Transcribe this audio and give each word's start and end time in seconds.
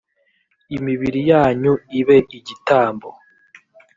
imibiri 0.77 1.19
yanyu 1.31 1.73
ibe 1.99 2.17
igitambo 2.37 3.07